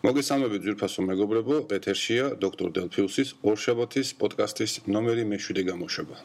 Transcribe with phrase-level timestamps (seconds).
[0.00, 6.22] მოგესალმებით ძვირფასო მეგობრებო, ეთერშია დოქტორ დელფიუსის ორშაბათის პოდკასტის ნომერი მე-7 გამოშვება.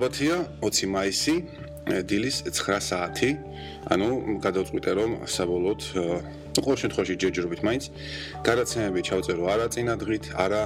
[0.00, 1.34] ორშაბათია 20 მაისი
[2.08, 3.36] დილის 9 საათი.
[3.92, 5.80] ანუ გადავწყვიტე რომ საბოლოოდ
[6.56, 7.84] ყოველ შემთხვევაში ჯერჯერობით მაინც
[8.40, 10.62] გადაცემები ჩავწერო არა წინა დღით არა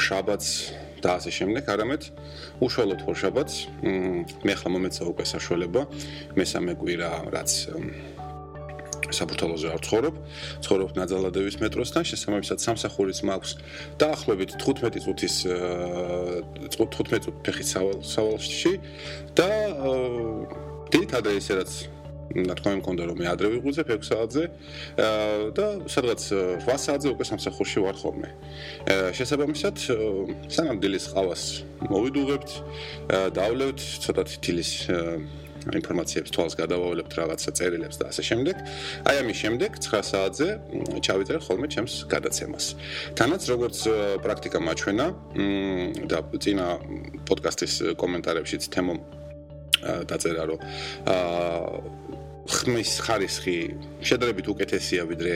[0.00, 0.48] შაბათს
[1.04, 1.64] და ასე შემდეგ.
[1.68, 2.02] არამედ
[2.64, 3.54] უშუალოდ ორშაბათს
[4.48, 5.82] მე ახლა მომეცა უკვე საშუალება
[6.40, 7.50] მესამე კვირა რაც
[9.18, 10.14] საფურთალოზე არ ცხოვრობ,
[10.64, 13.52] ცხოვრობ ნაძალადევის მეტროსთან, შესაბამისად სამსახურიც მაქვს
[14.02, 15.34] დაახლოებით 15 წუთის
[16.74, 17.68] 15 წუთი ფეხით
[18.14, 18.72] სავალში
[19.38, 19.50] და
[20.94, 21.72] დიტადე ისე რაც
[22.32, 24.44] და თქვენ მქონდა რომ მე ადრე ვიღვიძებ 6 საათზე
[25.54, 26.22] და სადღაც
[26.66, 28.28] 8 საათზე უკვე სამსახურში ვარ ხოლმე.
[29.14, 29.76] შესაბამისად,
[30.48, 31.42] სანამ დილის ყავას
[31.92, 32.50] მოვიდუღებთ,
[33.38, 34.70] დავლევთ ცოტათი დილის
[35.72, 38.56] ინფორმაციებს თვალს გადავავლებთ რაღაცა წერილებს და ასე შემდეგ.
[39.08, 40.48] აი ამის შემდეგ 9 საათზე
[41.00, 42.64] ჩავიწერე ხოლმე ჩემს გადაცემას.
[43.18, 43.78] თანაც როგორც
[44.24, 45.06] პრაქტიკა მაჩვენა
[46.10, 46.66] და წინა
[47.28, 48.94] პოდკასტის კომენტარებშიც თემო
[49.84, 50.60] დაწერა რომ
[51.04, 52.03] აა
[52.44, 53.56] ხმის ხარისხი
[54.04, 55.32] შედარებით უკეთესია ვიდრე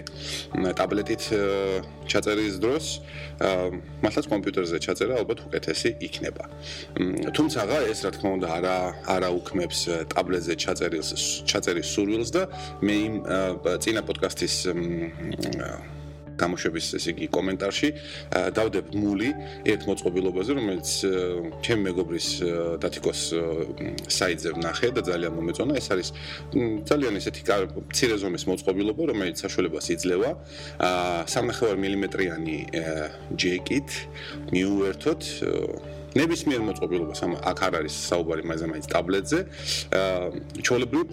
[0.76, 1.22] ტაბლეტით
[2.04, 2.86] ჩაწერის დროს.
[4.04, 6.44] მართლაც კომპიუტერზე ჩაწერა ალბათ უკეთესი იქნება.
[7.32, 8.76] თუმცა ეს რა თქმა უნდა არა
[9.16, 9.78] არა უქმებს
[10.12, 11.10] ტაბლეტზე ჩაწერილს
[11.48, 12.42] ჩაწერის სურვილს და
[12.84, 13.14] მე იმ
[13.80, 14.54] წინა პოდკასტის
[16.42, 17.88] გამოშვების ესე იგი კომენტარში.
[18.58, 19.28] დავდებ მული
[19.72, 20.88] ერთ მოწყობილობაზე რომელიც
[21.64, 22.28] ჩემ მეგობრის
[22.82, 23.20] დათიკოს
[24.18, 25.72] საიტზე ვნახე და ძალიან მომეწონა.
[25.80, 26.08] ეს არის
[26.88, 27.42] ძალიან ესეთი
[27.90, 30.30] მცირე ზომის მოწყობილობა რომელიც საშუალებას იძლევა.
[31.26, 32.58] 3.5 მმ-იანი
[33.36, 33.90] ჯეკით
[34.52, 35.22] მიუერთოთ
[36.18, 39.38] ნებისმიერ მოწყობილობას ამ აქ არ არის საუბარი მაგაზე მაინც ტაბლეტზე
[40.64, 41.04] ჩოლებრივი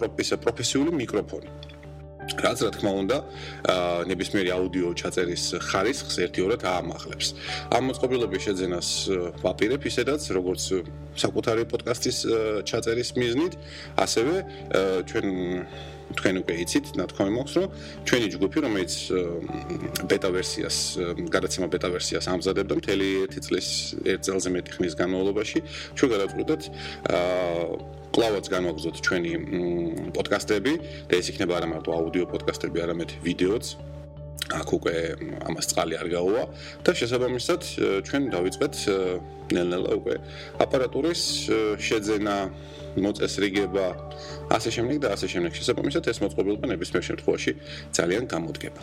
[0.44, 1.75] პროფესიული მიკროფონი
[2.34, 3.16] რაც რა თქმა უნდა
[4.10, 7.28] ნებისმიერი აუდიო ჩაწერის ხარისხს ერთიორად აამახლებს.
[7.70, 8.88] ამ მოწყობილობის შეძენას
[9.44, 10.62] ვაპირებ ისედაც როგორც
[11.16, 12.18] საკუთარი პოდკასტის
[12.66, 13.54] ჩაწერის მიზნით,
[13.94, 14.34] ასევე
[15.06, 15.26] ჩვენ
[16.14, 17.68] თქვენ უკვე იცით, ნათქვამი მაქვს, რომ
[18.06, 18.94] ჩვენი ჯგუფი, რომელიც
[20.06, 20.76] ბეტა ვერსიას,
[21.34, 23.68] გადაცემა ბეტა ვერსიას ამზადებდა მთელი 1 წლის
[24.06, 25.58] 1 წელზე მეტი ხნის განმავლობაში,
[25.98, 26.62] ჩვენ გადავწყვიტეთ
[27.10, 29.32] აა კლავაც განვაგზოთ ჩვენი
[30.16, 30.72] პოდკასტები
[31.10, 33.66] და ეს იქნება არა მარტო აუდიო პოდკასტები, არამედ ვიდეოც.
[34.46, 34.94] აქ უკვე
[35.42, 36.42] ამას წყალი არ გაუვა
[36.86, 37.60] და შესაბამისად
[38.06, 38.74] ჩვენ დავიწყეთ
[39.50, 40.14] ნელ-ნელა უკვე
[40.62, 41.22] აპარატურის
[41.82, 42.36] შეძენა,
[42.96, 43.86] მოწესრიგება,
[44.56, 45.50] ასე შემდეგ და ასე შემდეგ.
[45.58, 47.52] შესაბამისად ეს მოწყობილობა ნებისმიერ შემთხვევაში
[47.98, 48.80] ძალიან გამოდგება.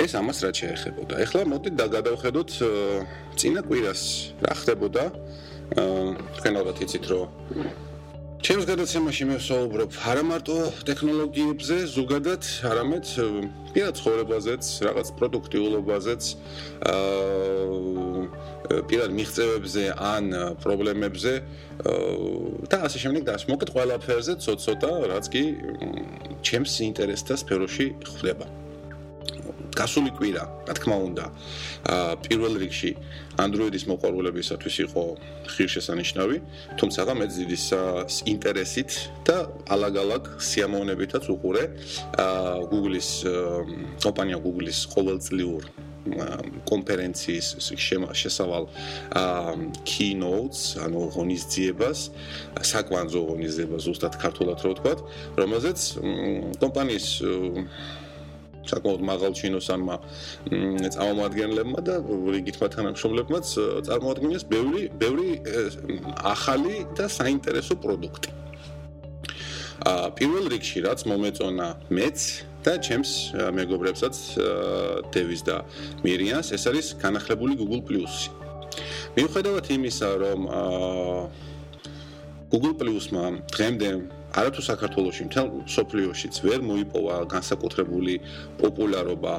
[0.00, 1.14] ეს ამას რაც შეეხებოდა.
[1.24, 2.50] ეხლა მოდით და გადავხედოთ
[3.36, 4.02] წინა კვირას
[4.40, 5.04] რა ხდებოდა.
[6.40, 7.28] თქვენ ალბათ იცით რომ
[8.40, 10.54] ჩემს გადაცემაში მე ვსაუბრობ არა მარტო
[10.88, 13.10] ტექნოლოგიებზე, ზოგადად, არამედ
[13.74, 16.22] პირად ცხოვრებაზეც, რაღაც პროდუქტიულობაზეც,
[16.88, 20.24] აა პირად მიღწევებზე ან
[20.64, 21.34] პრობლემებზე
[22.72, 25.44] და ასე შემდეგ და ასე მოკლედ ყველაფერზე ცოტ-ცოტა, რაც კი
[26.40, 28.48] ჩემს ინტერესთა სფეროში ხდება.
[29.76, 31.24] გასული კვირა, რა თქმა უნდა,
[32.26, 32.92] პირველ რიგში
[33.40, 35.02] Android-ის მოყვარულებისათვის იყო
[35.52, 36.36] ხირშესანიშნავი,
[36.80, 37.64] თუმცა მე ძიდის
[38.28, 38.90] ინტერესით
[39.26, 39.36] და
[39.74, 41.64] ალაგ-ალაგ სიამოვნებითაც უყურე
[42.70, 43.10] Google-ის
[44.04, 45.62] კომპანია Google-ის ყოველწლიურ
[46.70, 47.46] კონფერენციის
[48.16, 48.64] შესავალ
[49.84, 51.98] keynotes, ანუ ღონისძიებას,
[52.56, 54.94] საკვანძო ღონისძიებას ზუსტად ქართულად რო ვთქვა,
[55.36, 55.78] რომელზეც
[56.64, 57.08] კომპანიის
[58.70, 59.96] საკმაოდ მაღალ ჩინოსანმა
[60.96, 61.94] წარმომადგენლებმა და
[62.34, 63.46] რიგითმა თანამშრომლებმაც
[63.88, 65.30] წარმოადგენეს ბევრი ბევრი
[66.34, 68.30] ახალი და საინტერესო პროდუქტი.
[69.80, 72.18] ა პირველ რიგში რაც მომეწონა მეც
[72.64, 73.12] და ჩემს
[73.56, 74.16] მეგობრებსაც
[75.14, 75.56] დევის და
[76.04, 78.28] მირიანს ეს არის განახლებული Google Plus-ი.
[79.16, 80.40] მიუხედავად იმისა, რომ
[82.50, 83.24] Google Plus-მა
[83.54, 83.88] დღემდე
[84.34, 88.14] არათუ საქართველოსში მთელ სოფლიოშიც ვერ მოიპოვა განსაკუთრებული
[88.58, 89.34] პოპულარობა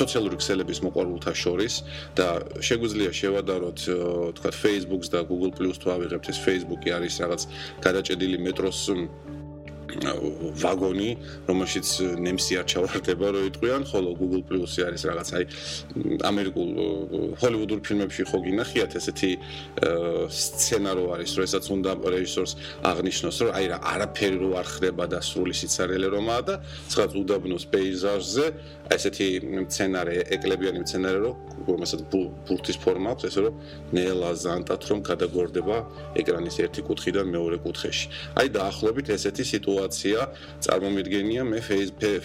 [0.00, 1.76] სოციალური ქსელების მოყვარულთა შორის
[2.16, 2.28] და
[2.68, 3.84] შეგვიძლია შევადაროთ
[4.40, 7.42] თქვა Facebook-ს და Google Plus-ს თუ ავიღებთ ეს Facebook-ი არის რაღაც
[7.84, 8.80] გადაჭედილი მეტროს
[10.62, 11.10] ვაგონი,
[11.48, 11.88] რომელშიც
[12.24, 15.44] ნემსი არ ჩავარდება, რო იტყვიან, ხოლო Google Plus-ი არის რაღაც აი
[16.24, 16.70] ამერიკულ
[17.42, 19.30] ჰოლივუდურ ფილმებში ხო გინახიათ ესეთი
[20.32, 22.52] სცენარო არის, როდესაც უნდა რეჟისორს
[22.88, 26.54] აღნიშნოს, რომ აი რა არაფერი რო არ ხდება და სრული სიცარიელე რომაა და
[26.88, 28.46] ცხაც უდაბნოს პეიზაჟზე
[28.96, 29.28] ესეთი
[29.68, 31.32] სცენარე, ეკლებიანი სცენარე რო
[31.68, 33.54] რომელსაც ბურთის ფორმა აქვს, ესე რომ
[33.96, 35.76] ნელაზანტად რომ გადაგორდება
[36.18, 38.06] ეკრანის ერთი კუთხიდან მეორე კუთხეში.
[38.40, 40.26] აი დაახლოებით ესეთი სიტუაცია სიტუაცია
[40.62, 41.58] წარმომიდგენია მე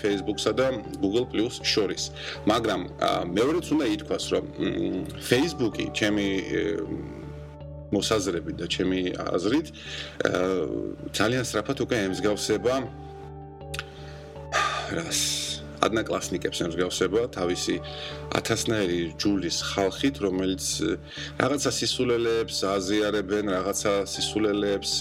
[0.02, 0.68] Facebook-სა და
[1.02, 2.12] Google Plus შორის.
[2.46, 2.82] მაგრამ
[3.34, 4.46] მეორეც უნდა ითქვას, რომ
[5.18, 6.28] Facebook-ი ჩემი
[7.92, 9.68] მოსაზრებით და ჩემი აზრით
[11.18, 12.74] ძალიან სწრაფად უკვე ემსგავსება
[14.92, 17.76] რას ადნაკლასნიკებს ემსგავსება თავისი
[18.40, 20.66] ათასნაირი ჯულის ხალხით, რომელიც
[21.42, 24.92] რაღაცა სისულელეებს აზიარებენ, რაღაცა სისულელეებს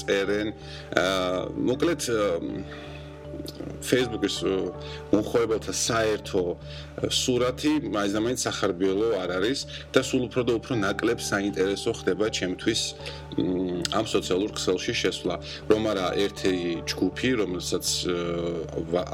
[0.00, 0.48] წერენ.
[1.70, 2.02] მოკლედ
[3.84, 4.36] Facebook-ის
[5.12, 6.42] მოხოებათა საერთო
[7.10, 9.60] სურათი მაინც სახარბიელო არ არის
[9.92, 12.80] და სულ უფრო და უფრო ნაკლებ საინტერესო ხდება ჩემთვის
[13.98, 15.34] ამ სოციალურ ქსელში შესვლა.
[15.68, 16.54] რომ არა ერთი
[16.86, 17.86] ჯგუფი, რომელსაც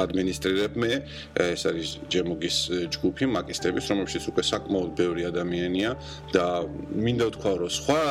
[0.05, 0.93] ადმინისტრირებ მე,
[1.41, 2.57] ეს არის ჯემოგის
[2.95, 5.91] ჯგუფი, მაკისტების, რომელშიც უკვე საკმაოდ ბევრი ადამიანია
[6.35, 6.47] და
[7.05, 8.03] მინდა ვთქვა, რომ სხვა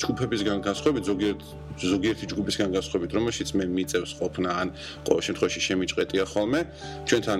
[0.00, 1.40] ჯგუფებისგან განსხვავებით ზოგიერთ
[1.76, 4.68] ზოგიერთი ჯგუფისგან განსხვავებით, რომელშიც მე მიწევს ყოფნა ან
[5.04, 6.60] ყოველ შემთხვევაში შემიჭყეტია ხოლმე,
[7.04, 7.38] ჩვენთან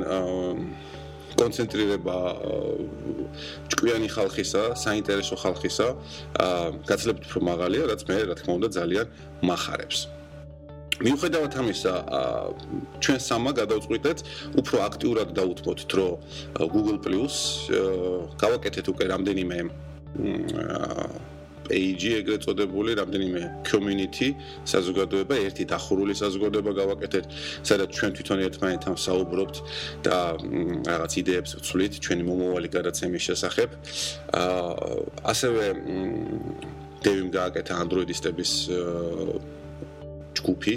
[1.40, 2.16] კონცენტრირება
[3.70, 5.86] ჭკვიანი ხალხისა, საინტერესო ხალხისა,
[6.88, 9.06] გაცლებთ უფრო მაღალია, რაც მე რა თქმა უნდა ძალიან
[9.44, 10.00] מחარებს.
[10.96, 11.94] მიუხედავად ამისა,
[13.04, 14.18] ჩვენ სამა გადავწყვიტეთ
[14.60, 16.08] უფრო აქტიურად დაუთმოთ დრო
[16.72, 17.34] Google Plus,
[18.40, 19.58] გავაკეთეთ უკვე რამდენიმე
[21.68, 24.28] page ეგრეთ წოდებული, რამდენიმე community
[24.64, 27.24] საზოგადოება, ერთი დახურული საზოგადოება გავაკეთეთ,
[27.66, 29.56] სადაც ჩვენ თვითონ ერთმანეთთან საუბრობთ
[30.06, 30.18] და
[30.90, 33.68] რაღაც იდეებს ვცვლით ჩვენი მომავალი გადაცემის შესახებ.
[34.40, 34.66] აა
[35.32, 35.64] ასევე
[37.04, 38.52] დევიმ გააკეთა Android-ისტების
[40.46, 40.74] ჯგუფი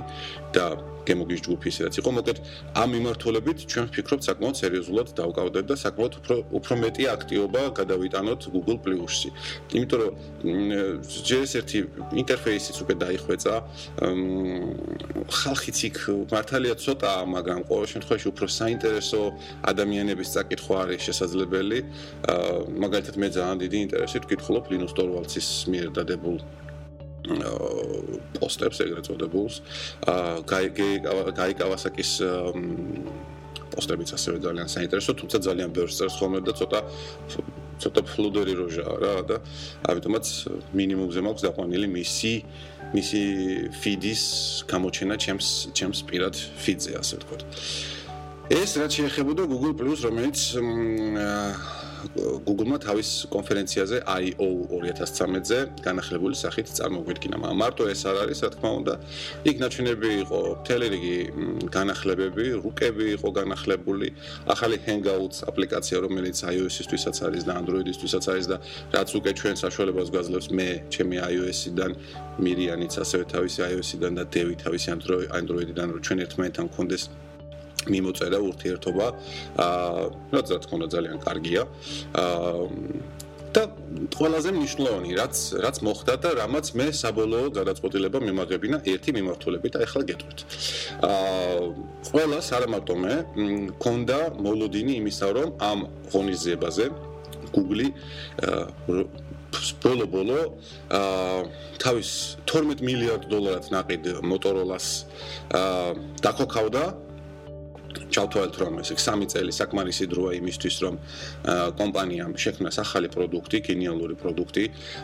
[0.49, 0.65] და
[1.05, 2.37] გემოგის ჯგუფი ისედაც იყო, მოკლედ
[2.81, 8.77] ამ მიმართულებით ჩვენ ვფიქრობთ საკმაოდ სერიოზულად დავკავდეთ და საკმაოდ უფრო უფრო მეტი აქტიობა გადავიტანოთ Google
[8.83, 9.29] Plus-ში.
[9.77, 10.13] იმიტომ რომ
[11.29, 11.79] ჯერ ერთი
[12.21, 13.53] ინტერფეისიც უკვე დაიხვეწა.
[15.39, 15.97] ხალხიც იქ
[16.33, 19.21] მართალია ცოტაა, მაგრამ ყოველ შემთხვევაში უფრო საინტერესო
[19.71, 21.79] ადამიანების წაკითხვა არის შესაძლებელი.
[22.83, 26.37] მაგალითად მე ძალიან დიდი ინტერესით ვკითხულობ Linus Torvalds-ის მიერ დადებულ
[28.39, 29.55] პოსტებს ეგრეთ წოდებულს.
[30.07, 30.43] აა
[31.39, 32.11] გაი კავასაკის
[33.69, 36.79] პოსტებიც ასევე ძალიან საინტერესო, თუმცა ძალიან ბევრს წერს ხოლმე და ცოტა
[37.79, 39.37] ცოტა ფლუდერი როჟაა რა და
[39.87, 40.25] ამიტომაც
[40.75, 42.33] მინიმუმზე მაქვს დაყვანილი მისი
[42.91, 43.21] მისი
[43.79, 44.23] ფიდის
[44.67, 47.41] გამოჩენა ჩემს ჩემს პირად ფიდზე ასე ვთქვათ.
[48.49, 50.39] ეს რაც შეეხებოდა Google Plus, რომელიც
[52.47, 57.35] Google-მა თავის კონფერენციაზე I/O 2013-ზე განახლებული სახით წარმოგვიდგინა.
[57.61, 58.93] მარტო ეს არ არის, რა თქმა უნდა.
[59.49, 61.17] იქ ნაჩვენები იყო მთელი რიგი
[61.75, 64.07] განახლებები, რუკები იყო განახლებული,
[64.53, 68.57] ახალი Hangouts აპლიკაცია, რომელიც iOS-ისთვისაც არის და Android-ისთვისაც არის და
[68.95, 71.91] რაც უკვე ჩვენ საშუალებას გვაძლევს მე, ჩემი iOS-იდან,
[72.39, 74.87] მირიანიც ასევე თავისი iOS-იდან და დევი თავისი
[75.39, 77.03] Android-იდან, რომ ჩვენ ერთმანეთთან გქონდეს
[77.93, 79.07] მიმოწერა ურთიერთობა
[79.65, 80.03] აა
[80.35, 81.61] რაც რა თქმა უნდა ძალიან კარგია
[82.23, 83.17] აა
[83.49, 83.63] და
[84.13, 85.35] ყველაზე მნიშვნელოვანი რაც
[85.65, 90.39] რაც მოხდა და რამაც მე საბოლოო გადაწყვეტილება მიმაგებინა ერთი მიმართულებით და ეხლა გეტყვით.
[91.09, 91.63] აა
[92.09, 93.13] ყველას არა მარტო მე
[93.73, 95.79] მქონდა მოლოდინი იმისა რომ ამ
[96.13, 96.85] ღონისძიებაზე
[97.55, 97.89] Google
[99.81, 100.39] ბოლო-ბოლო
[100.93, 101.41] აა
[101.81, 102.09] თავის
[102.45, 104.87] 12 მილიარდ დოლარად ნაყიდ Motorola-ს
[105.57, 106.83] აა დაქოქავდა
[108.13, 110.95] ჩავთვალეთ რომ ეს 3 წელი საკმარისი დროა იმისთვის რომ
[111.79, 114.63] კომპანიამ შექმნას ახალი პროდუქტი, გენიალური პროდუქტი,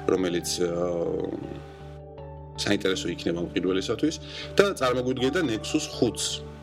[0.09, 0.47] რომელიც
[2.55, 4.15] საინტერესო იქნება მყიდველისათვის
[4.55, 6.54] და წარმოგვიდგენდა Nexus 5-ს.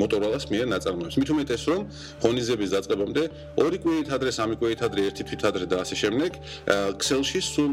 [0.00, 1.16] Motorola-ს მიერ ნაწარმოებს.
[1.20, 1.80] მით უმეტეს რომ
[2.22, 3.22] ღონისძიების დაწყებამდე
[3.60, 6.30] ორი კვირით ადრე, სამი კვირით ადრე, ერთი თვით ადრე და ასე შემდეგ,
[6.92, 7.72] Excel-ში სულ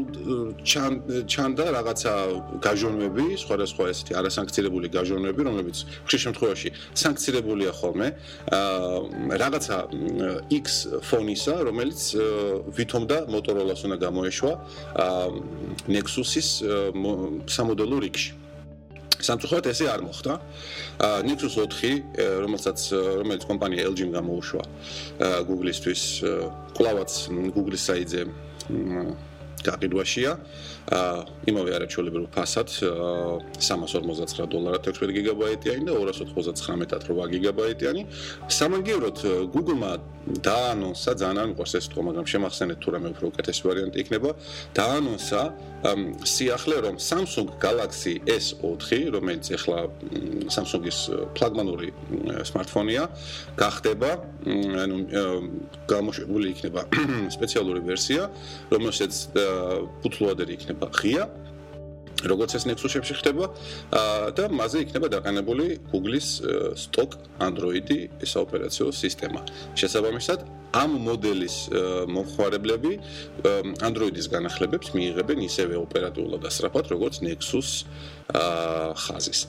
[1.32, 2.12] ჩანდა რაღაცა
[2.66, 6.68] გაჟონვები, სხვადასხვა ესეთი არასანქცირებული გაჟონვები, რომლებიც ხშირ შემთხვევაში
[7.02, 8.08] სანქცირებულია ხოლმე.
[9.42, 9.76] რაღაცა
[10.50, 10.66] X
[11.08, 12.00] ფონისა, რომელიც
[12.76, 14.52] ვითომდა Motorola-ს უნდა გამოეშვა
[15.88, 16.48] Nexus-ის
[17.48, 18.39] სამოდელო რიგში.
[19.26, 20.32] სამწუხაროდ ესე არ მოხდა.
[21.28, 22.04] Nexus 4,
[22.44, 22.78] რომელსაც
[23.20, 24.62] რომელიც კომპანია LG-მ გამოუშვა
[25.48, 26.02] Google-ისთვის,
[26.76, 27.10] კლავაც
[27.56, 28.20] Google-ის საიტზე
[29.64, 30.32] გაყიდვაშია.
[30.90, 32.68] აა იმავე არაჩვეულებრივ ფასად
[33.60, 38.02] 359 დოლარად 16 გიგაბაიტიანი და 299-ად 8 გიგაბაიტიანი.
[38.58, 39.18] სამაგიეროდ
[39.54, 39.92] Google-მა
[40.46, 44.30] დაანონსა ძალიან არ მიყვარს ეს თქო, მაგრამ შემახსენეთ თუ რამე უფრო უკეთესი ვარიანტი იქნება.
[44.74, 45.42] დაანონსა
[45.80, 49.88] სიახლე რომ Samsung Galaxy S4, რომელიც ახლა
[50.52, 50.98] Samsung-ის
[51.36, 51.88] ფლაგმანური
[52.44, 53.08] smartphone-ია,
[53.56, 54.10] გახდება,
[54.84, 54.96] ანუ
[55.88, 56.84] გამოშვებული იქნება
[57.36, 58.28] სპეციალური ვერსია,
[58.72, 59.14] რომელშიც
[60.04, 61.28] ფუთლოადერი იქნება ღია
[62.28, 63.48] როგორც ეს Nexus-ებში ხდება
[64.36, 66.28] და მასზე იქნება დაყენებული Google-ის
[66.76, 69.40] stock Android-ი საოპერაციო სისტემა.
[69.72, 70.44] შესაბამისად,
[70.76, 71.56] ამ მოდელის
[72.14, 72.92] მომხმარებლები
[73.82, 77.86] Android-ის განახლებებს მიიღებენ ისევე ოპერატიულად და სწრაფად, როგორც Nexus
[78.30, 79.40] ხაზის.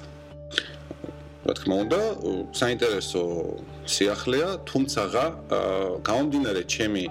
[1.41, 1.99] რა თქმა უნდა,
[2.53, 3.21] საინტერესო
[3.85, 5.01] სიახლეა, თუმცა
[6.05, 7.05] გამომდინარე ჩემი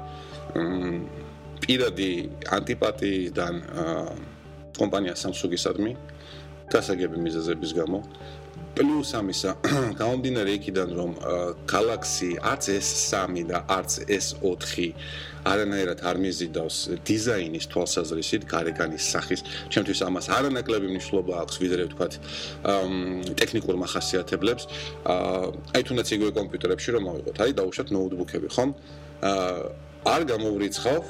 [1.62, 2.12] პირადი
[2.56, 3.54] ანტიპათიიდან
[4.78, 5.92] კომპანია Samsung-ისადმი
[6.70, 7.98] გასაგები მიზეზების გამო
[8.76, 9.52] პლუს ამისა
[10.00, 11.12] გამომდინარე იქიდან რომ
[11.70, 14.92] Galaxy არც S3 და არც S4
[15.50, 16.76] არანაირად არ მიზიდავს
[17.08, 19.40] დიზაინის თვალსაზრისით გარეგანის სახის.
[19.72, 22.12] ჩემთვის ამას არანაკლები მნიშვნელობა აქვს ვიდრე ვთქვათ
[23.40, 24.64] ტექნიკურ מחასიათებლებს
[25.74, 27.36] აი თუნდაც იგივე კომპიუტერებში რომ ავიღოთ.
[27.40, 28.70] აი დაუშვათ ნოუთბუქები ხომ?
[30.14, 31.02] არ გამოვრიცხავ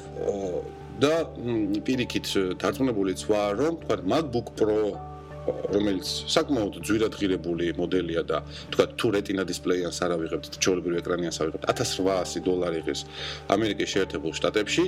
[1.01, 1.13] და
[1.87, 2.27] პირიქით
[2.61, 5.10] დარწმუნებულიც ვარ რომ თქვა MacBook Pro
[5.47, 6.05] რომელიც
[6.35, 8.43] საკმაოდ ძვირად ღირებული მოდელია და
[8.73, 13.05] თქვა თუ Retina display-ს არ ავიღებთ, ჩოლებრივ ეკრანიანს ავიღებთ 1800 დოლარი ღირს
[13.55, 14.85] ამერიკის შეერთებულ შტატებში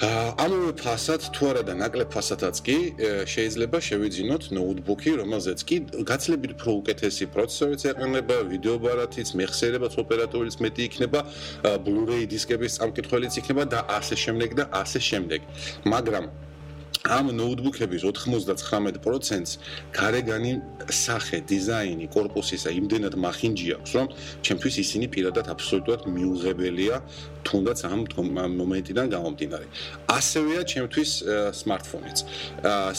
[0.00, 2.76] ამავე ფასად თუ არა და ნაკლებ ფასადაც კი
[3.28, 5.76] შეიძლება შევიძინოთ ნოუთბუქი, რომელზეც კი
[6.08, 11.20] გაცლებით უფრო უკეთესი პროცესორიც ეყრდნობა, ვიდეო ბარათიც, მეხსიერებაც ოპერატორიც მეტი იქნება,
[11.84, 15.40] Blu-ray დისკების წამკითხველიც იქნება და ასე შემდეგ და ასე შემდეგ.
[15.84, 16.24] მაგრამ
[17.00, 19.56] ამ ნოუთბუქების 99%-ს
[19.96, 20.52] გარეგანი
[20.92, 24.06] სახე, დიზაინი, корпуსისა იმდენად მახინჯი აქვს, რომ
[24.44, 26.96] ჩემთვის ისინი პირადად აბსოლუტურად მიუღებელია,
[27.40, 28.00] თუნდაც ამ
[28.60, 29.66] მომენტიდან გამომდინარე.
[30.12, 31.10] ასევეა ჩემთვის
[31.60, 32.18] smartphone-იც.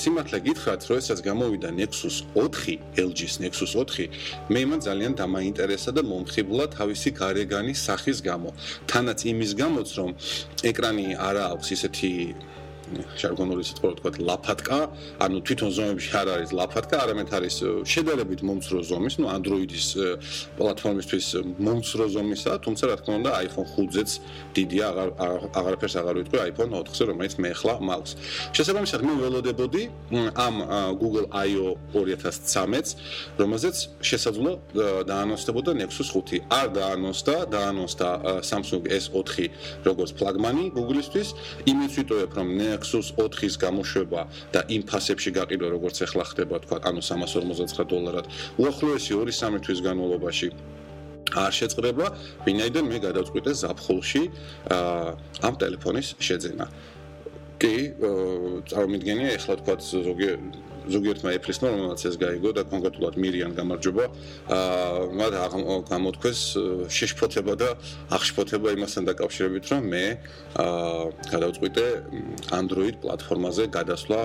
[0.02, 4.10] სიმართლე გითხრათ, რომ ესაც გამოვიდა Nexus 4, LG-ის Nexus 4,
[4.50, 8.50] მე მან ძალიან დამაინტერესა და მომხიბლა თავისი გარეგანი სახის გამო.
[8.90, 10.10] თანაც იმის გამოც, რომ
[10.66, 12.12] ეკრანი არა აქვს ისეთი
[13.22, 14.80] ჟარგონული სიტყვა თქვა ლაფატკა,
[15.24, 17.56] ანუ თვითონ ზომებში არ არის ლაფატკა, არამედ არის
[17.88, 19.88] შედარებით მომცრო ზომის, ну Android-ის
[20.58, 21.28] პლატფორმისთვის
[21.62, 24.10] მომცრო ზომისა, თუმცა რა თქმა უნდა iPhone 5-ზეც
[24.56, 25.10] დიდია, აღარ
[25.60, 28.12] აღარაფერს აღარ ვიტყვი iPhone 4-ზე, რომელიც მე ახლა მაქვს.
[28.56, 29.84] შესაბამისად, მე ველოდებოდი
[30.36, 30.56] ამ
[31.02, 32.90] Google I/O 2013-ს,
[33.40, 34.52] რომელზეც შესაძლო
[35.08, 36.44] დაანონსდებოდა Nexus 5.
[36.50, 38.10] არ დაანონსდა, დაანონსდა
[38.44, 39.50] Samsung S4
[39.88, 41.30] როგორც ფლაგმანი Google-ისთვის,
[41.72, 42.48] იმით ვიტოვებ, რომ
[42.82, 44.22] Nexus 4-ის გამოშვება
[44.54, 48.26] და იმ ფასებში გაყიდვა როგორც ახლა ხდება თქვა ანუ 359 დოლარად
[48.58, 50.48] უახლოესი 2-3 თვის განმავლობაში
[51.38, 52.06] არ შეწყდება
[52.48, 54.24] ვინაიდან მე გადავწყვიტე ზაფხულში
[55.46, 56.66] ამ ტელეფონის შეძენა.
[57.62, 57.74] კი
[58.66, 64.06] წარმოგიდგენია ახლა თქვა ზოგიერთ ზოგიერთმა ეფლისმა რომელსაც ეს გაიგო და კონკრეტულად მირიან გამარჯობა
[64.58, 65.34] აა მათ
[65.92, 66.42] გამოთქვეს
[66.98, 67.70] შეშფოთება და
[68.18, 70.06] აღშფოთება იმასთან დაკავშირებით რომ მე
[70.66, 71.86] აა გადავწყვიტე
[72.60, 74.20] Android პლატფორმაზე გადასვლა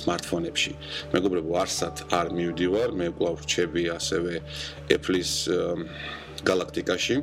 [0.00, 0.72] smartphone-ებში
[1.16, 4.32] მეგობრებო არსად არ მივდივარ მე კვლავ რჩები ასევე
[4.92, 5.32] Apple-ის
[6.44, 7.22] galaktikაში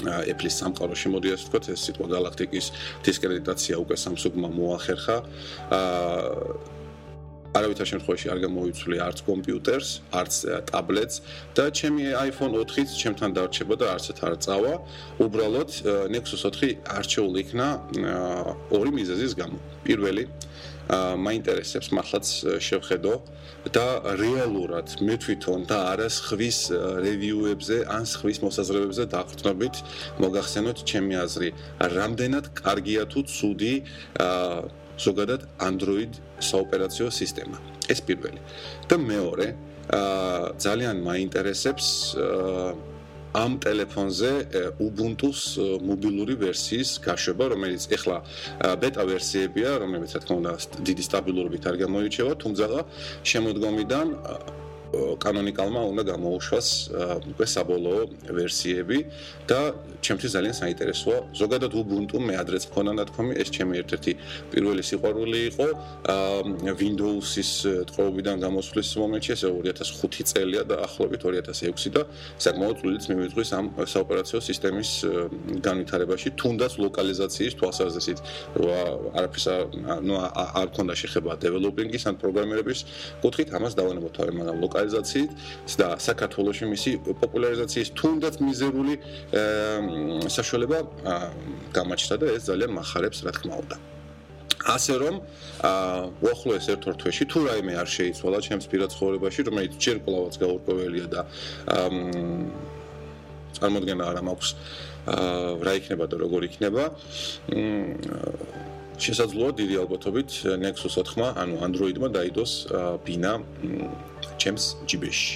[0.00, 2.66] Apple-ის სამყაროში მოდი ასე ვთქვათ, ეს სიტყვა galaktikis
[3.04, 5.16] დისკრედიტაცია უკვე Samsung-მა მოახერხა.
[5.76, 6.80] აა
[7.52, 9.88] არავითარ შემთხვევაში არ გამოიწვია არც კომპიუტერს,
[10.20, 10.34] არც
[10.72, 11.16] ტაბლეტს
[11.56, 14.74] და ჩემი iPhone 4-იც ჩემთან დარჩება და არცეთ არ წავა.
[15.20, 15.70] უბრალოდ
[16.14, 17.66] Nexus 4 არჩეული იქნა
[18.72, 19.58] ორი მიზეზის გამო.
[19.84, 20.24] პირველი
[20.92, 22.26] მაინტერესებს მართლაც
[22.58, 23.14] შევხედო
[23.70, 23.86] და
[24.18, 26.58] რეალურად მე თვითონ და არა სხვის
[27.06, 29.74] რევიუებზე ან სხვის მოსაზრებებზე დახრთნობით
[30.18, 31.48] მოგახსენოთ ჩემი აზრი
[31.94, 33.74] რამდენად კარგია თუ ცუდი
[34.26, 37.56] აა ზოგადად Android საოპერაციო სისტემა.
[37.92, 38.40] ეს პირველი.
[38.88, 39.46] და მეორე,
[39.90, 42.92] აა ძალიან მაინტერესებს აა
[43.32, 44.30] ამ ტელეფონზე
[44.76, 45.56] Ubuntu-ს
[45.88, 48.18] მობილური ვერსიის გაშვება, რომელიც ახლა
[48.82, 50.52] ბეტა ვერსიებია, რომელიც რა თქმა უნდა
[50.84, 52.84] დიდი სტაბილურობით არ გამოირჩევა, თუმცა
[53.24, 54.06] შემოდგომიდან
[54.92, 56.68] კანონიკალმა უნდა გამოუშვას
[57.32, 58.02] უკვე საბოლოო
[58.38, 58.98] ვერსიები
[59.48, 59.60] და
[60.02, 61.18] ჩემთვის ძალიან საინტერესოა.
[61.32, 64.12] ზოგადად Ubuntu მე ადრეც მქონდა ნათქვამი, ეს ჩემი ერთ-ერთი
[64.52, 65.66] პირველი სიყვარული იყო.
[66.82, 67.50] Windows-ის
[67.88, 72.02] ტყუობიდან გამოსვლის მომენტში, ეს 2005 წელია და ახლობით 2006 და
[72.44, 74.90] საკმაოდ წვლილიც მიმიღვის ამ საოპერაციო სისტემის
[75.62, 78.18] განვითარებაში, თუნდაც ლოკალიზაციის თვალსაზრისით,
[79.16, 79.46] არაფერს
[80.02, 80.14] ნუ
[80.60, 82.78] არ ქონდა შეხება დეველოპინგის ან პროგრამირების
[83.22, 85.30] კუთხით, ამას დავანებოთ თავი, მაგრამ ლოკალიზაციით
[85.78, 86.90] და საქართველოსში მისი
[87.22, 88.94] პოპულარიზაციის თუნდაც მიზერული
[90.26, 90.78] საშუალება
[91.76, 93.76] გამაჩნდა და ეს ძალიან מחარებს რა თქმა უნდა.
[94.62, 95.14] ასე რომ
[95.66, 100.34] აა უახლო ეს ერთ-ერთ თვეში თუ რაიმე არ შეიცვალა ჩემს პირად ცხოვრებაში, რომელიც ჯერ კლავაც
[100.38, 101.20] გაურკვეველია და
[101.66, 101.88] აა
[103.58, 104.50] წარმოადგენა არ მაქვს
[105.10, 106.82] აა რა იქნება და როგორ იქნება.
[107.50, 110.30] მ შესაძლოა დიდი ალბათობით
[110.62, 112.52] Nexus 4-მა, ანუ Android-მა დაიდოს
[113.06, 113.32] ბინა
[114.38, 115.32] ჩემს ჯიბეში.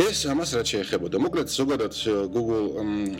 [0.00, 1.16] ეს ამას რაც შეეხებოდა.
[1.20, 1.94] მოკლედ ზოგადად
[2.32, 2.66] Google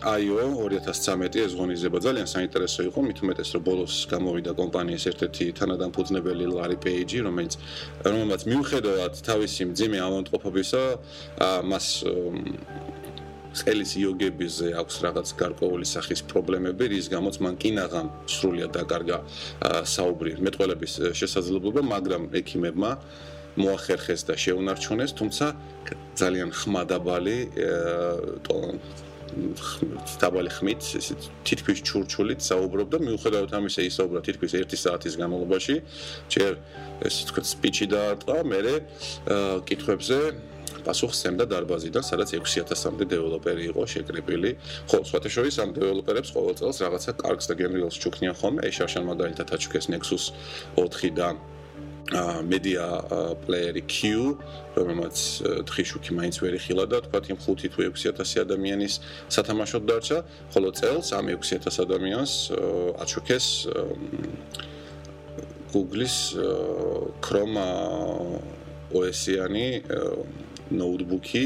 [0.00, 6.44] I/O 2013 ეს ღონისძიება ძალიან საინტერესო იყო, მით უმეტეს რომ ბოლოს გამოვიდა კომპანიის ერთ-ერთი თანადამფუძნებელი
[6.56, 7.52] Larry Page, რომელიც
[8.00, 10.82] რომელმაც მიუხედავად თავისი მძიმე ავადმყოფობისა,
[11.68, 11.86] მას
[13.50, 19.18] სკელის იოგებიზე აქვს რაღაც გარკვეული სახის პრობლემები, რის გამოც მან კინაღამ სრულად დაკარგა
[19.84, 22.90] საუბრი მეტყველების შესაძლებლობა, მაგრამ ექიმებმა
[23.58, 25.46] მოახერხეს და შეუნარჩუნეს, თუმცა
[26.14, 27.38] ძალიან ხმადაბალი
[30.18, 35.74] დაბალი ხმით, ისეთ თითქმის ჩურჩულით საუბრობდა, მიუხედავად ამისა ისაუბრა თითქმის 1 საათის განმავლობაში.
[36.34, 36.52] ჯერ
[37.06, 38.60] ესე თქვა სპიჩი დაარტყა, მე
[39.70, 40.18] კითხვებზე
[40.86, 44.50] პასუხს ემდა დარბაზიდან, სადაც 6000-მდე დეველოპერი იყო შეკრებილი.
[44.90, 49.04] ხო, სხვათა შორის ამ დეველოპერებს ყოველ წელს რაღაცა კარგს და გემრიელს ჩუქნიან ხოლმე, ეს შარშან
[49.10, 50.24] მაგალითად აჩუქეს Nexus
[50.76, 51.28] 4 და
[52.42, 52.86] media
[53.46, 54.34] player Q,
[54.74, 55.16] რომელმაც
[55.68, 58.94] თხიშუქი მაინც ვერ იხილა და თქვა იმ 5 თუ 6000 ადამიანის
[59.30, 60.18] სათამაშოდ დარჩა,
[60.50, 62.32] ხოლო წელს ამ 6000 ადამიანს
[62.98, 63.46] აჩუქეს
[65.70, 66.34] Google-ის
[67.22, 67.62] Chrome
[68.90, 69.68] OS-იანი
[70.70, 71.44] ნოუთბუქი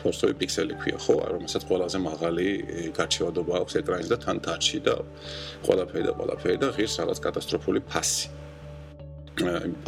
[0.00, 2.46] თორსოვი პიქსელი ქვია ხო, რომელსაც ყველაზე მაღალი
[2.96, 4.94] გარჩევადობა აქვს ეკრანის და თან ტაჩი და
[5.66, 8.28] ყველაფერი და ყველაფერი და ღირს რაღაც კატასტროფული ფასი.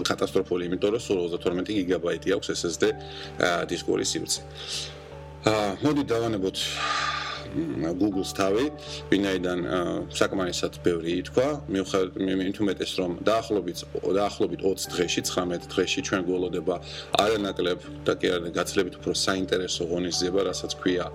[0.08, 2.84] კატასტროფული, იმიტომ რომ სულ 32 გიგაბაიტი აქვს SSD
[3.68, 4.40] დისკური სივრცე.
[5.42, 6.56] აა მოდი დავანებოთ
[7.52, 8.64] Google-ს თავი,
[9.12, 9.58] ვინაიდან
[10.16, 16.74] საკმარისად ბევრი ითქვა, მიუხედავად უმეტეს რომ დაახლოებით დაახლოებით 20 დღეში, 19 დღეში ჩვენ გველოდება
[17.22, 21.06] არანაკლებ და კი არა გაცლებით უფრო საინტერესო ღონისძიება, რასაც ქვია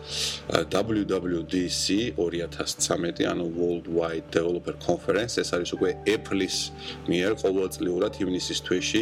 [0.70, 1.86] WWDC
[2.18, 6.58] 2013, ანუ Worldwide Developer Conference, ეს არის უკვე Apple-ის
[7.10, 9.02] მიერ ყოველწლიურად ივნისის თვეში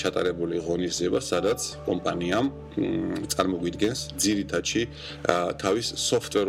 [0.00, 2.46] ჩატარებული ღონისძიება, სადაც კომპანიამ
[3.32, 4.82] წარმოგვიდგენს ძირითადში
[5.58, 5.86] თავის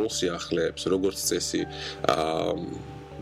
[0.09, 1.65] software-ულ სიახლეებს, როგორც წესი,
[2.09, 2.53] აა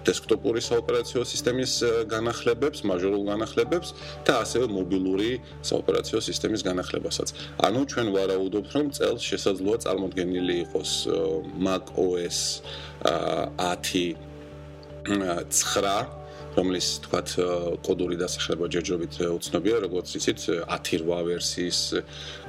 [0.08, 3.91] დესკტოპური საოპერაციო სისტემის განახლებებს, მაჟორულ განახლებებს
[4.23, 7.34] და ასევე მობილური საოპერაციო სისტემის განახლებასაც.
[7.67, 10.91] ანუ ჩვენ ვარაუდობთ, რომ წელს შესაძლოა წარმოქმნილი იყოს
[11.60, 12.63] Mac OS
[13.04, 14.15] 10
[15.12, 16.26] 9
[16.58, 17.30] რომლის თქვათ
[17.86, 21.80] კოდური დასახლება ჯერჯერობით უცნობია, როგორც იცით, 10.8 ვერსიის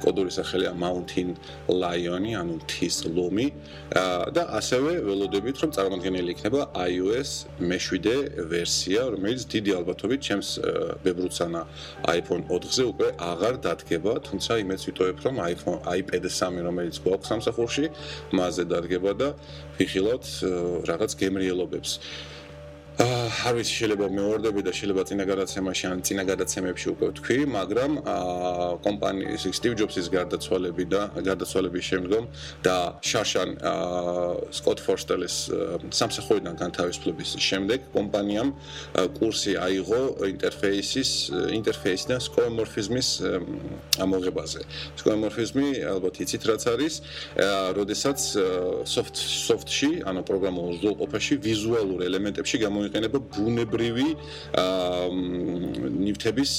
[0.01, 1.35] კოდური სახელია Mountain
[1.69, 3.47] Lion, ანუ მთის ლომი
[4.33, 10.49] და ასევე ველოდებით, რომ წარმოქმნილი იქნება iOS მე-7 ვერსია, რომელიც დიდი ალბათობით ჩემს
[11.05, 11.61] ბებრუცანა
[12.17, 17.85] iPhone 4-ზე უკვე აღარ დადგება, თუმცა იმეც ვიტოვებ, რომ iPhone iPad 3, რომელიც გვაქვს სამსახურში,
[18.33, 19.29] მასზე დადგება და
[19.77, 20.27] ვიხილავთ
[20.89, 21.91] რაღაც გემრიელობებს.
[22.99, 27.91] არ ვიცი შეიძლება მეორდები და შეიძლება წინა გადაცემაში ან წინა გადაცემებში უკვე ვთქვი, მაგრამ
[28.83, 32.23] კომპანიის Steve Jobs-ის გარდაცვალები და გარდაცვალების შემდგომ
[32.59, 33.49] და შაშან
[34.51, 35.35] Scott Forstall-ის
[35.95, 38.49] სამსახურიდან განთავისუფლების შემდეგ კომპანიამ
[39.15, 40.01] კურსი აიღო
[40.35, 41.09] ინტერფეისის
[41.55, 43.09] ინტერფეისიდან skeuomorphism-ის
[44.03, 44.61] ამოღებაზე.
[44.99, 46.93] skeuomorphism-ი ალბათ იცით რაც არის,
[47.79, 48.19] როდესაც
[48.83, 54.07] soft soft-ში, ანუ პროგრამულ ზოლყოფაში ვიზუალურ ელემენტებში გამო გამოიყენება ბუნებრივი
[56.03, 56.51] ნივთების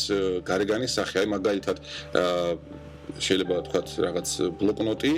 [0.47, 1.25] გარეგანის სახე.
[1.25, 1.77] აი მაგალითად
[3.19, 4.29] შეიძლება თქვა რაღაც
[4.61, 5.13] ბლოკნოტი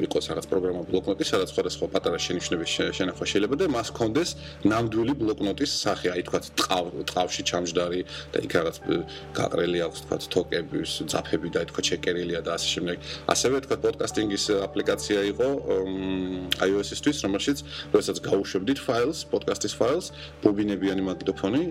[0.00, 4.30] იყოს რაღაც პროგრამა ბლოკნოტი, სადაც სხვადასხვა პატარა შენიშვნების შენახვა შეიძლება და მას კონდეს
[4.64, 8.00] ნამდვილი ბლოკნოტის სახე, აი თქვა ტყავ ტყავში ჩამჯდარი
[8.32, 8.76] და იქ რაღაც
[9.36, 12.96] გაყრელი აქვს თქვა თოკების, ძაფები და თქვა ჩეკერილია და ასე შემდეგ.
[13.34, 15.48] ასევე თქვა პოდკასტინგის აპლიკაცია იყო
[16.64, 17.58] iOS-ისთვის, რომელშიც
[17.92, 20.06] როდესაც გაუშვებდით ფაილს, პოდკასტის ფაილს,
[20.40, 21.62] ბობინებიანი მაგნიტოფონი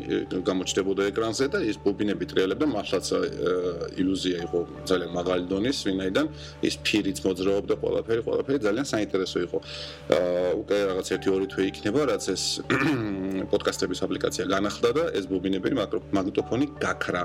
[0.45, 3.05] გამოჩნდებოდა ეკრანზე და ეს ბობინები ტრიალებდა, მართლაც
[3.97, 6.27] ილუზია იყო იყო ძალიან მაღალი დონის, ვინაიდან
[6.67, 9.57] ის ფირიც მოძრაობდა ყველაფერი, ყველაფერი ძალიან საინტერესო იყო.
[10.15, 12.43] აა უკვე რაღაც 1-2 თვე იქნება, რაც ეს
[13.51, 15.69] პოდკასტების აპლიკაცია განახლდა და ეს ბობინები
[16.17, 17.23] მაგნიტოფონი გაქრა.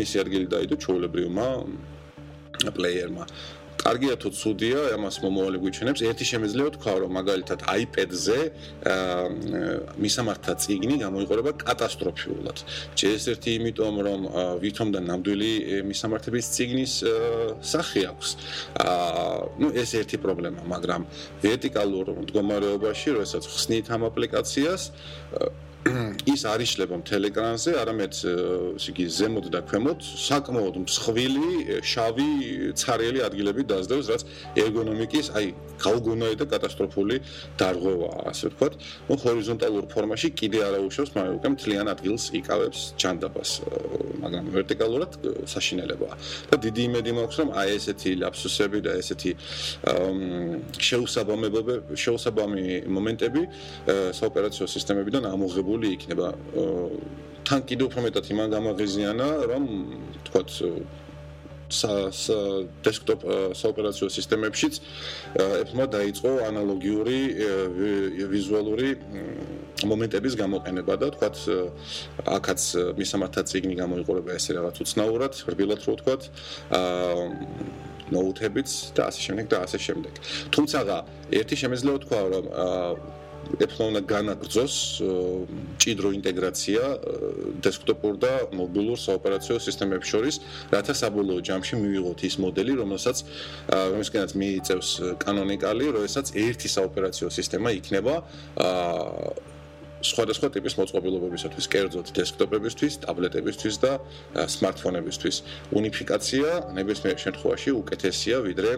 [0.00, 1.46] მისი ადგილი დაიდო ჩაოლებრივმა
[2.76, 3.24] პლეიერმა.
[3.76, 6.00] კარგია თუ ცუდია, ამას მომავალი გვიჩვენებს.
[6.08, 8.40] ერთი შემეძლია თქვა, რომ მაგალითად iPad-ზე
[10.00, 12.56] მისამართა წიგნი გამოიყურება კატასტროფიულად.
[12.98, 14.20] ჯერ-ერთი იმიტომ, რომ
[14.64, 15.52] ვითომ და ნამდვილი
[15.90, 16.94] მისამართების წიგნის
[17.72, 18.28] სახე აქვს.
[18.80, 21.02] აა, ну, ეს ერთი პრობლემა, მაგრამ
[21.44, 24.82] ვერტიკალურ მდგომარეობაში, როდესაც ხსნით ამ აპლიკაციას,
[26.34, 32.28] ის არიშლება მთელ ეკრანზე, არამედ ისე იგი ზემოთ და ქვემოთ საკმაოდ მსხვილი, შავი,
[32.80, 34.22] ცარიელი ადგილები დაძდევს, რაც
[34.62, 37.16] ერგონომიკის, აი, გაუგონაი და კატასტროფული
[37.60, 38.74] დარღვევაა, ასე ვთქვათ.
[39.06, 43.50] ნუ ჰორიზონტალურ ფორმაში კიდე არა უშავს, მაგრამ უკვე მთლიან ადგილს იკავებს ჯანდაბას,
[44.22, 45.12] მაგრამ ვერტიკალურად
[45.46, 46.14] საშინელებაა.
[46.50, 49.30] და დიდი იმედი მაქვს, რომ აი ესეთი ლაფსუსები და ესეთი
[50.88, 52.64] შეუსაბამებები, შეუსაბამი
[52.96, 53.42] მომენტები
[54.16, 56.28] საოპერაციო სისტემებიდან ამოღებული გადაღებული იქნება.
[57.46, 59.64] თან კიდევ უფრო მეტად იმან გამაღიზიანა, რომ
[60.26, 60.50] თქვათ
[61.66, 61.90] სა
[62.86, 63.20] დესკტოპ
[63.58, 64.74] საოპერაციო სისტემებშიც
[65.34, 67.18] Apple-მა დაიწყო ანალოგიური
[68.30, 68.90] ვიზუალური
[69.82, 71.36] მომენტების გამოყენება და თქვათ
[72.22, 72.60] აქაც
[72.98, 76.22] მისამართა ციგნი გამოიყურება ესე რაღაც უცნაურად, რბილად რო თქვათ
[76.70, 77.26] აა
[78.14, 80.14] ნოუთებიც და ასე შემდეგ და ასე შემდეგ.
[80.54, 80.78] თუმცა
[81.34, 82.44] ერთი შემეძლო თქვა რომ
[83.54, 84.74] Apple უნდა განაგრძოს
[85.80, 86.82] ჭიდრო ინტეგრაცია
[87.62, 90.34] დესკტოპურ და მობილურ საოპერაციო სისტემებს შორის,
[90.74, 93.16] რათა საბოლოო ჯამში მივიღოთ ის მოდელი, რომელსაც
[93.70, 94.90] რომელსაც მიიწევს
[95.22, 98.14] კანონიკალი, როდესაც ერთი საოპერაციო სისტემა იქნება
[100.06, 103.92] სხვადასხვა ტიპის მოწყობილობებისათვის, კერძოდ დესკტოპებისთვის, ტაბლეტებისთვის და
[104.54, 105.36] სმარტფონებისთვის.
[105.72, 108.72] უნიფიკაცია ნებისმიერ შემთხვევაში უკეთესია ვიდრე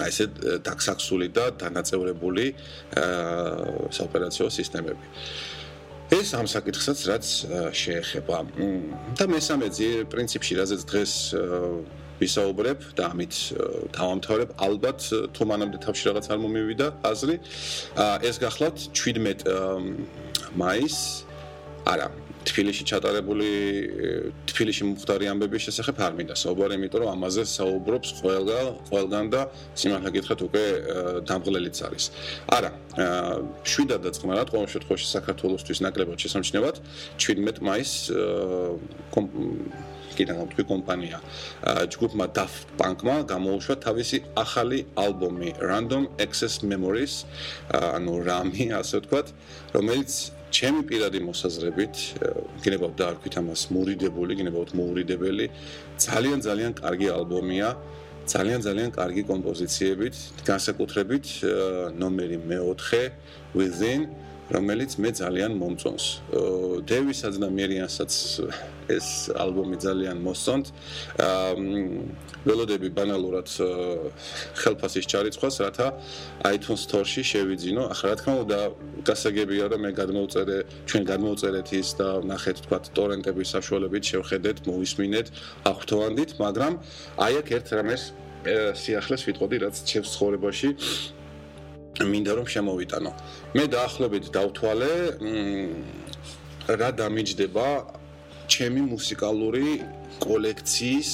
[0.00, 0.24] აი ესე
[0.64, 2.44] დაქსაქსული და დანაწევრებული
[3.92, 5.04] საოპერაციო სისტემები.
[6.12, 7.24] ეს ამ საკითხსაც რაც
[7.72, 8.38] შეეხება.
[9.16, 11.12] და მესამე ძიერ პრინციპში, რაზეც დღეს
[12.20, 13.34] ვისაუბრებ და ამით
[13.96, 15.00] დავამთავრებ, ალბათ
[15.34, 17.36] თუ მანამდე თავში რაღაც არ მომივიდა აზრი,
[18.28, 19.48] ეს გახლავთ 17
[20.56, 21.26] მაისს.
[21.82, 22.06] არა,
[22.48, 23.48] თბილისში ჩატარებული
[24.50, 28.58] თბილისში მომხდარი ამბების შესახებ არ მინდა საუბარი, იმიტომ რომ ამაზე საუბრობს ყველა
[28.90, 29.40] ყველგან და
[29.78, 30.64] სიმართლე გითხრათ უკვე
[31.28, 32.04] დამღლელიც არის.
[32.56, 32.70] არა,
[33.72, 36.76] შვიდადაც ხმარად ყოველ შემთხვევაში საქართველოსთვის ნაკლებად შესამჩნევად
[37.16, 38.10] 17 მაისს
[40.12, 41.18] კიდე გამთქვი კომპანია
[41.92, 47.24] ჯგუფმა Daft Punk-მა გამოუშვა თავისი ახალი ალბომი Random Access Memories,
[47.72, 49.32] ანუ RAM-ი, ასე ვთქვათ,
[49.76, 50.10] რომელიც
[50.52, 51.94] ჩემი პირადი მოსაზრებით,
[52.64, 55.46] გინებავთ და არქვით ამას მურიდებული, გინებავთ მოურიდებელი,
[55.96, 57.68] ძალიან ძალიან კარგი ალბომია,
[58.28, 60.14] ძალიან ძალიან კარგი კომპოზიციებით,
[60.46, 61.26] განსაკუთრებით
[61.98, 63.10] ნომერი მე-4
[63.56, 64.00] Within
[64.52, 66.04] რომელიც მე ძალიან მომწონს.
[66.84, 68.12] დევისაც და მერიანსაც
[68.92, 70.66] ეს ალბომი ძალიან მოსწონთ.
[72.42, 73.48] ველოდები ბანალურად
[74.60, 75.86] ხელფასის ჩარიცხვას, რათა
[76.52, 77.82] iTunes Store-ში შევიძინო.
[77.94, 78.58] ახლა რა თქმა უნდა,
[79.08, 85.26] გასაგებია რომ მე გადმოვწერე, ჩვენ გადმოვწერეთ ის და ნახეთ თქვა ტორენტების საშუალებით შევხედეთ, მოვისმინეთ,
[85.70, 86.72] აღვთოვანდით, მაგრამ
[87.24, 88.02] აი აქ ერთ რამეს
[88.82, 90.68] სიახლეს ვიტყოდი, რაც ჩემს ცხოვრებაში
[92.00, 93.10] მინდა რომ შემოვიტანო.
[93.56, 94.92] მე დაახლოებით დავთვალე,
[96.80, 97.68] რა დამიჯდება
[98.48, 99.68] ჩემი მუსიკალური
[100.24, 101.10] კოლექციის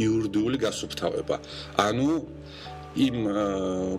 [0.00, 1.36] იურიდიული გასუფთავება.
[1.82, 2.10] ანუ
[2.90, 3.16] იმ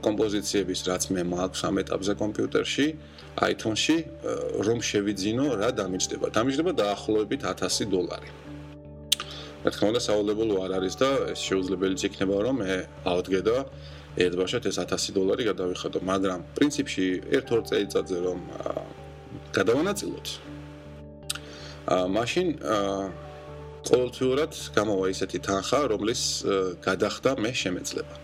[0.04, 2.88] კომპოზიციების, რაც მე მაქვს ამ ეტაპზე კომპიუტერში,
[3.52, 3.98] iTunes-ში,
[4.68, 6.28] რომ შევიძინო, რა დამიჯდება.
[6.36, 8.30] დამიჯდება დაახლოებით 1000 დოლარი.
[9.64, 12.76] რა თქმა უნდა, საულებელო არ არის და ეს შეუძლებელიც იქნება, რომ მე
[13.08, 13.58] ავდგე და
[14.20, 17.06] ერთბაშად ეს 1000 დოლარი გადავიხადო, მაგრამ პრინციპში
[17.38, 18.40] ერთ-ორ წელიწადზე რომ
[19.56, 20.28] გადავანაწილოთ
[21.92, 23.04] აა მაშინ აა
[23.82, 26.22] ყოველთვიურად გამოვა ისეთი თანხა, რომლის
[26.86, 28.16] გადახდა მე შემეძლება.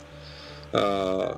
[0.78, 1.30] აა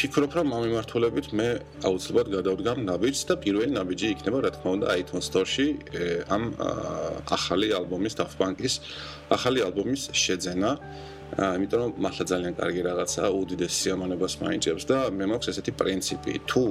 [0.00, 1.48] ფიქრობ რომ ამ მიმართულებით მე
[1.84, 5.66] აუცილებლად გადავდგამ ნაბიჯს და პირველი ნაბიჯი იქნება რა თქმა უნდა iTunes Store-ში
[6.32, 6.44] ამ
[7.36, 8.80] ახალი ალბომის Daft Punk-ის
[9.28, 10.70] ახალი ალბომის შეძენა.
[11.38, 16.64] იმიტომ რომ მართლა ძალიან კარგი რაღაცა უდიდეს სიამოვნებას მაინჭებს და მე მაქვს ესეთი პრინციპი თუ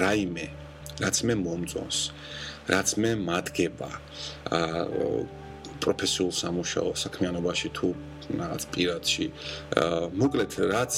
[0.00, 0.46] რაიმე
[1.00, 1.98] რაც მე მომწონს
[2.68, 3.90] რაც მე მადგება
[4.60, 4.82] აა
[5.80, 7.88] პროფესიულ სამუშაო საქმიანობაში თუ
[8.40, 9.26] რაღაც პირადში.
[10.20, 10.94] მოკლედ, რაც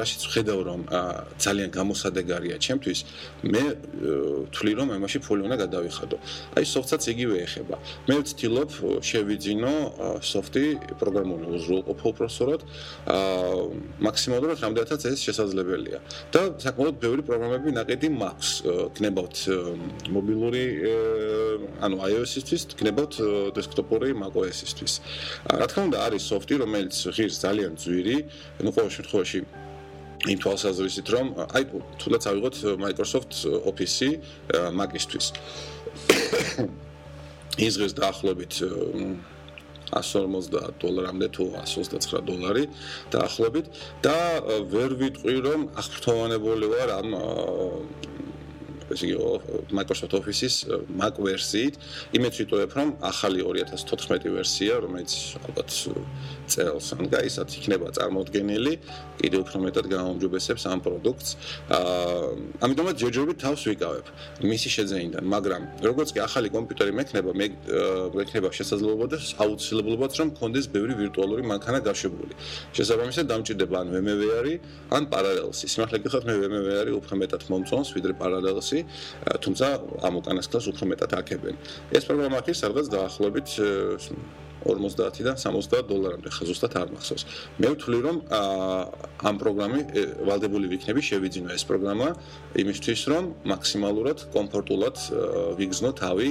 [0.00, 0.80] რაშიც ვხედავ, რომ
[1.44, 2.98] ძალიან გამოსადეგარია ჩემთვის,
[3.52, 3.64] მე
[4.54, 6.16] თვლი რომ ამაში ფული უნდა გადავიხადო.
[6.58, 7.76] აი, სოფტსაც იგივე ეხება.
[8.08, 8.70] მე ვცდილობ
[9.08, 9.74] შევიძინო
[10.20, 10.64] სოფტი
[11.00, 12.60] პროგრამული უზრუნველყოფა უფრო სწორად,
[14.06, 15.98] მაქსიმალურად რამდენადაც ეს შესაძლებელია.
[16.34, 18.50] და საკმაოდ ბევრი პროგრამები ნაკედი მაქვს.
[18.96, 19.36] გნებავთ
[20.14, 20.64] მობილური
[21.84, 23.14] ანუ iOS-ისთვის, გნებავთ
[23.54, 24.92] დესკტოპური macOS-ისთვის.
[25.60, 26.73] რა თქმა უნდა, არის სოფტი, რომელიც
[27.16, 28.16] ღირს ძალიან ძვირი,
[28.64, 29.38] ну ყოველ შემთხვევაში
[30.24, 31.62] იმ თვალსაზრისით რომ აი
[32.00, 33.32] თუნდაც ავიღოთ Microsoft
[33.68, 34.08] Office
[34.72, 35.26] Mac-ისთვის.
[37.66, 38.54] ის ღირს დაახლოებით
[39.94, 42.64] 150 დოლარამდე თუ 129 დოლარი
[43.14, 43.66] დაახლოებით
[44.02, 44.16] და
[44.72, 47.08] ვერ ვიტყვი რომ აღფრთოვანებული ვარ ამ
[48.92, 49.16] ესე იგი
[49.72, 50.54] Microsoft Office-ის
[51.00, 51.74] Mac ვერსიით.
[52.16, 55.12] იმეც ვიტყოებ, რომ ახალი 2014 ვერსია, რომელიც
[55.46, 55.68] ალბათ
[56.48, 58.72] წელს ან გაისაც იქნება წარმოდგენილი,
[59.20, 61.30] კიდევ უფრო მეტად გამოამჯობესებს ამ პროდუქტს.
[61.72, 64.06] აა ამიტომაც ჯერჯერობით თავს ვიკავებ
[64.44, 67.46] მისი შეძენიდან, მაგრამ როგორც კი ახალი კომპიუტერი მექნება, მე
[68.18, 72.34] მექნება შესაძლებლობა და აუცილებლობაც რომ მქონდეს ბევრი ვირტუალური მანქანა გაშვებული.
[72.76, 74.54] შესაბამისად დამჭირდება ან VMware-ი,
[74.96, 75.66] ან Parallels-ი.
[75.72, 78.73] სიმართლე გითხრათ, მე VMware-ი უფრო მეტად მომწონს, ვიდრე Parallels-ი.
[78.74, 79.66] პროცესი, თუმცა
[80.06, 81.54] ამ უკანასკნელს უფრო მეტად აკებენ.
[81.94, 83.48] ეს პროგრამა აქვს სადღაც დაახლოებით
[84.64, 87.24] 50-დან 70 დოლარამდე, ხა ზუსტად არ მახსოვს.
[87.60, 88.16] მე ვთვლი რომ
[89.24, 89.80] ამ პროგრამი
[90.24, 92.08] ვალდებული ვიქნები შევიძინო ეს პროგრამა
[92.64, 94.96] იმისთვის რომ მაქსიმალურად კომფორტულად
[95.58, 96.28] ვიგზნო თავი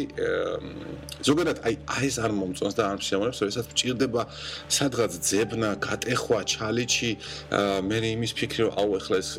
[1.24, 1.76] ზოგადად აი
[2.10, 4.22] ეს არ მომწონს და არ შემოებს, როდესაც მჭირდება
[4.68, 7.12] სადღაც ძებნა, გატეხვა, ჩალიჩი,
[7.88, 9.30] მე იმის ფიქრი რომ აუ ეხლა ეს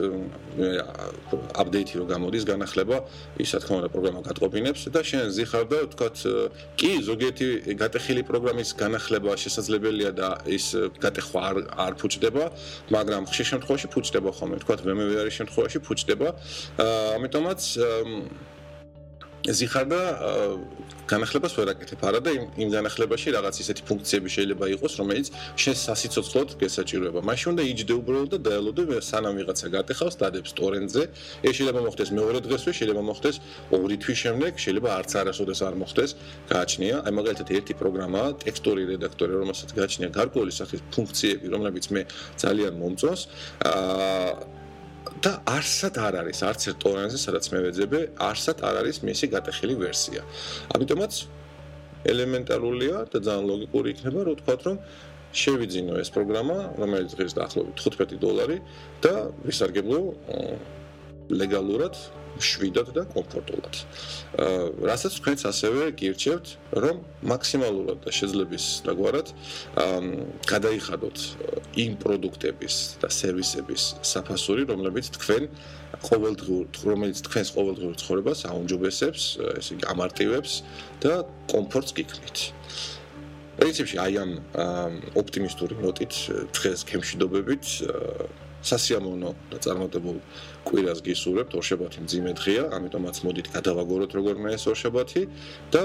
[1.61, 2.97] აპდეიტი რო გამოდის, განახლება,
[3.43, 6.17] ის რა თქმა უნდა პროგრამა გატყობინებს და შენ ზიხარ და ვთქვათ,
[6.79, 7.47] კი, ზოგიერთი
[7.81, 10.67] გატეხილი პროგრამის განახლება შესაძლებელია და ის
[11.03, 12.45] გატეხვა არ არ ფუჭდება,
[12.97, 16.29] მაგრამ ხშირ შემთხვევაში ფუჭდება ხოლმე, თქვა VMware არის შემთხვევაში ფუჭდება.
[17.19, 17.61] ამიტომაც
[19.45, 20.01] ზიხარ და
[21.05, 25.27] განახლებას ვერ აკეთებ არა და იმ იმ განახლებაში რაღაც ისეთი ფუნქციები შეიძლება იყოს, რომელიც
[25.61, 27.21] შენ სასიცოცხლოდ გესაჭიროება.
[27.29, 31.03] მაშინ უნდა იჯდე უბრალოდ და დაელოდე სანამ ვიღაცა გატეხავს დადებს ტორენტზე.
[31.45, 33.37] ეს შეიძლება მოხდეს მეორე დღესვე, შეიძლება მოხდეს
[33.77, 36.11] ორი თვის შემდეგ, შეიძლება არც არასოდეს არ მოხდეს.
[36.49, 42.03] გააჩნია, აი მაგალითად ერთი პროგრამაა, ტექსტური რედაქტორი, რომელსაც გააჩნია გარკვეული სახის ფუნქციები, რომლებიც მე
[42.41, 43.21] ძალიან მომწონს.
[43.69, 44.64] აა
[45.25, 49.75] და არსად არ არის არც ერთ ტორენზე სადაც მე ვეძებე არსად არ არის მისი გატეხილი
[49.85, 50.21] ვერსია.
[50.77, 51.13] ამიტომაც
[52.13, 54.77] ელემენტარულია და ძალიან ლოგიკური იქნება რომ თქვა რომ
[55.35, 58.59] შევიძინო ეს პროგრამა რომელიც დღეს დაახლოებით 15 დოლარი
[59.03, 59.15] და
[59.49, 60.01] ვისარგებლო
[61.41, 61.95] ლეგალურად
[62.41, 63.75] შვიდად და კომფორტულად.
[64.35, 66.47] აა რასაც თქვენც ასევე გირჩევთ,
[66.85, 66.97] რომ
[67.33, 69.29] მაქსიმალურად და შეძლების დაგვარად
[69.85, 70.01] აა
[70.53, 71.19] გადაიხადოთ
[71.85, 75.43] იმ პროდუქტების და სერვისების საფასური, რომლებიც თქვენ
[76.05, 79.23] ყოველდღიურ, რომელიც თქვენს ყოველდღიურ ცხოვრებას აუმჯობესებს,
[79.59, 80.53] ესე იგი ამარტივებს
[81.05, 81.13] და
[81.53, 82.39] კომფორტს გიქმნით.
[83.55, 84.31] პრინციპში აი ამ
[85.15, 86.15] ოპტიმისტური ნოტით
[86.59, 87.65] დღეს ქემშვიდობებით
[88.65, 90.17] სასიამოვნო და წარმატებულ
[90.69, 91.53] კვირას გისურვებთ.
[91.61, 95.23] ორშაბათი მძიმე დღეა, ამიტომაც მოდით გადავაგოროთ როგორმე ეს ორშაბათი
[95.75, 95.85] და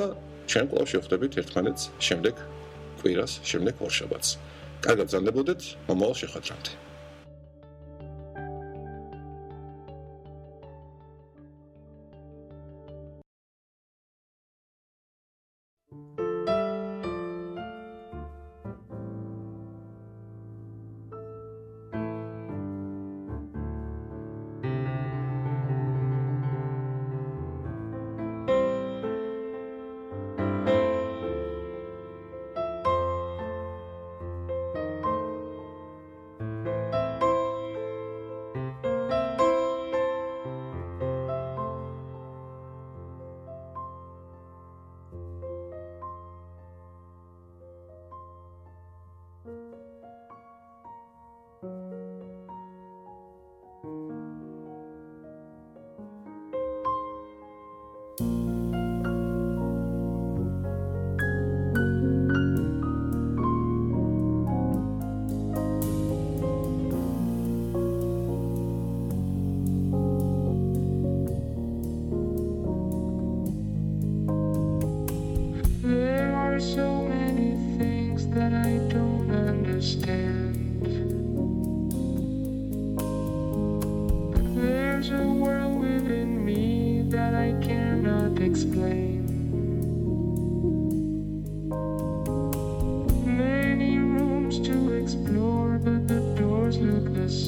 [0.49, 2.35] ჩვენ კვლავ შევხვდებით ერთმანეთს შემდეგ
[2.99, 4.29] კვირას, შემდეგ ორშაბათს.
[4.85, 6.88] კარგად ზანდებოდეთ, მომავალ შეხვედრამდე.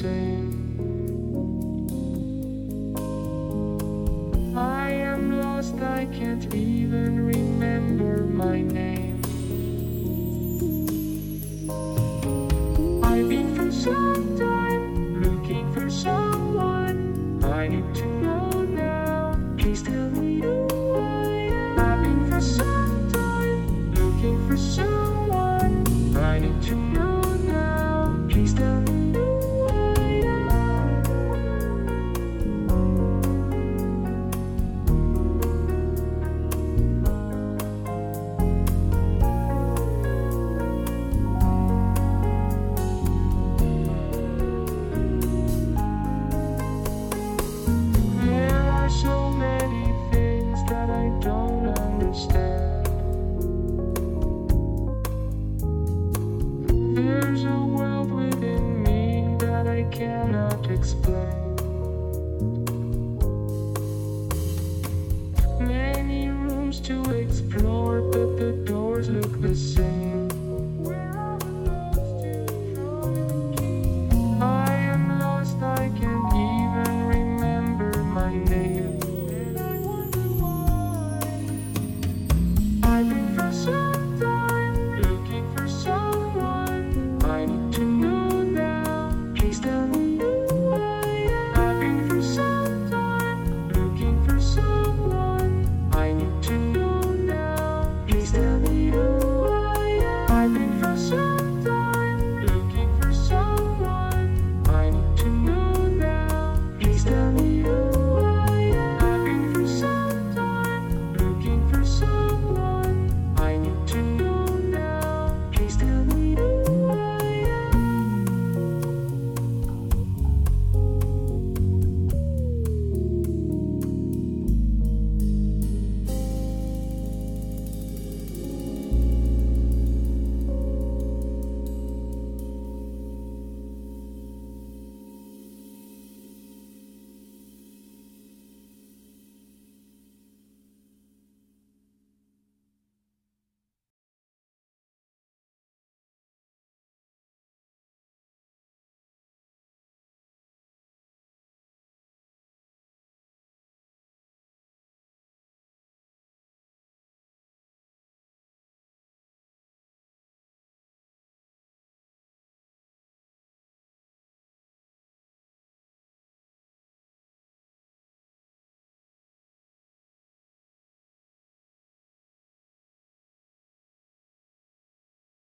[0.02, 0.31] say